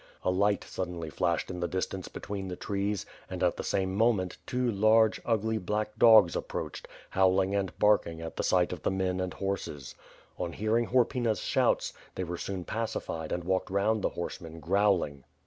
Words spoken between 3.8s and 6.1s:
moment, two large, ugly black